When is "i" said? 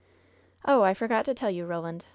0.81-0.95